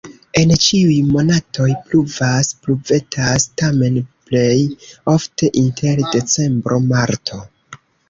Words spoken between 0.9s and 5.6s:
monatoj pluvas-pluvetas, tamen plej ofte